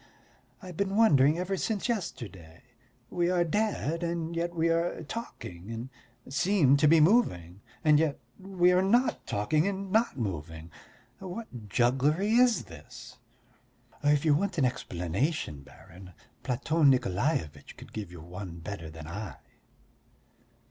[0.63, 2.63] I've been wondering ever since yesterday.
[3.11, 5.89] We are dead and yet we are talking and
[6.27, 10.71] seem to be moving and yet we are not talking and not moving.
[11.19, 13.19] What jugglery is this?"
[14.03, 19.35] "If you want an explanation, baron, Platon Nikolaevitch could give you one better than I."